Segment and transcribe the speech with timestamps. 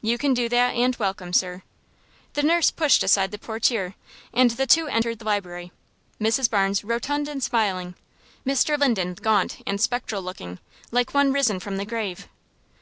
[0.00, 1.62] "You can do that, and welcome, sir."
[2.32, 3.96] The nurse pushed aside the portiere,
[4.32, 5.72] and the two entered the library
[6.18, 6.48] Mrs.
[6.48, 7.94] Barnes rotund and smiling,
[8.46, 8.78] Mr.
[8.78, 10.58] Linden gaunt and spectral looking,
[10.90, 12.28] like one risen from the grave.